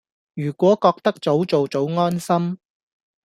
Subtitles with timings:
[0.33, 2.57] 如果覺得早做早安心